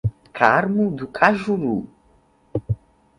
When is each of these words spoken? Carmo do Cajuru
Carmo 0.33 0.89
do 0.89 1.07
Cajuru 1.07 1.87